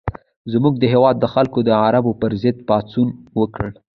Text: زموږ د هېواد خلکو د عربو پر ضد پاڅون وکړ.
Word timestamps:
زموږ 0.51 0.73
د 0.79 0.83
هېواد 0.93 1.29
خلکو 1.33 1.59
د 1.67 1.69
عربو 1.83 2.11
پر 2.21 2.31
ضد 2.41 2.57
پاڅون 2.67 3.09
وکړ. 3.39 3.69